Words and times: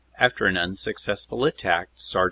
After 0.17 0.47
an 0.47 0.57
unsuccessful 0.57 1.45
attack, 1.45 1.89
Sergt. 1.95 2.19